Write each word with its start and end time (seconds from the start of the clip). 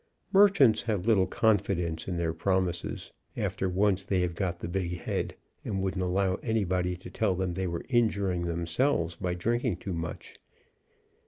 Merchants 0.33 0.81
have 0.81 1.05
little 1.05 1.27
confidence 1.27 2.07
in 2.07 2.17
their 2.17 2.33
promises, 2.33 3.11
after 3.37 3.69
once 3.69 4.03
they 4.03 4.21
have 4.21 4.33
got 4.33 4.57
the 4.59 4.67
big 4.67 4.97
head, 4.97 5.35
and 5.63 5.83
wouldn't 5.83 6.01
allow 6.01 6.37
anybody 6.37 6.97
to 6.97 7.11
tell 7.11 7.35
them 7.35 7.53
they 7.53 7.67
were 7.67 7.83
injur 7.87 8.33
ing 8.33 8.45
themselves 8.45 9.15
by 9.15 9.35
drinking 9.35 9.77
too 9.77 9.93
much. 9.93 10.39